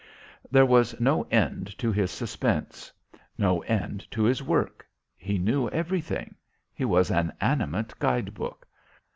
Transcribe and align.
There 0.49 0.65
was 0.65 0.99
no 0.99 1.27
end 1.29 1.77
to 1.77 1.91
his 1.91 2.09
suspense, 2.09 2.91
no 3.37 3.59
end 3.61 4.07
to 4.09 4.23
his 4.23 4.41
work. 4.41 4.83
He 5.15 5.37
knew 5.37 5.69
everything. 5.69 6.33
He 6.73 6.85
was 6.85 7.11
an 7.11 7.31
animate 7.39 7.93
guide 7.99 8.33
book. 8.33 8.67